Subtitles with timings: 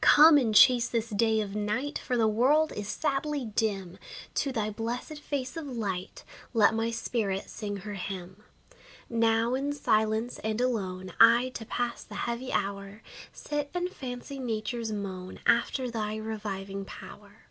[0.00, 3.98] Come, and chase this day of night, For the world is sadly dim.
[4.36, 6.22] To thy blessed face of light
[6.54, 8.44] Let my spirit sing her hymn.
[9.08, 14.92] Now, in silence and alone, I, to pass the heavy hour, Sit and fancy nature's
[14.92, 17.48] moan After thy reviving power.